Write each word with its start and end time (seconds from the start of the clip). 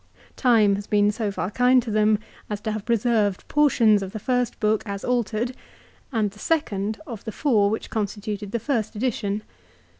Time 0.35 0.73
has 0.73 0.87
been 0.87 1.11
so 1.11 1.29
far 1.29 1.51
kind 1.51 1.79
to 1.83 1.91
them 1.91 2.17
as 2.49 2.59
to 2.59 2.71
have 2.71 2.85
preserved 2.87 3.47
portions 3.47 4.01
of 4.01 4.13
the 4.13 4.17
first 4.19 4.59
book 4.59 4.81
as 4.83 5.05
altered, 5.05 5.55
and 6.11 6.31
the 6.31 6.39
second 6.39 6.99
of 7.05 7.23
the 7.23 7.31
four 7.31 7.69
which 7.69 7.91
constituted 7.91 8.51
the 8.51 8.57
first 8.57 8.95
edition. 8.95 9.43